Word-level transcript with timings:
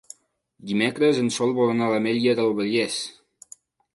Dimecres 0.69 1.19
en 1.23 1.27
Sol 1.35 1.51
vol 1.59 1.73
anar 1.75 1.89
a 1.89 1.93
l'Ametlla 1.93 2.35
del 2.39 2.51
Vallès. 2.61 2.99